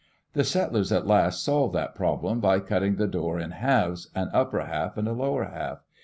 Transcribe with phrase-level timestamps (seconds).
[0.33, 4.61] The settlers at last solved that problem by cutting the door in halves, an upper
[4.65, 5.83] half and a lower half.